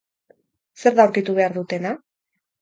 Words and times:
Zer 0.83 0.97
da 0.99 1.05
aurkitu 1.09 1.37
behar 1.41 1.55
dutena? 1.59 1.93